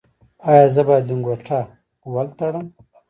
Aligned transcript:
ایا 0.49 0.65
زه 0.75 0.81
باید 0.87 1.05
لنګوټه 1.09 1.59
ول 2.13 2.27
تړم؟ 2.39 2.65